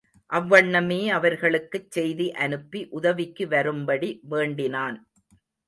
[0.31, 4.99] அவ்வண்ணமே அவர்களுக்குச் செய்தி அனுப்பி உதவிக்கு வரும்படி வேண்டினான்.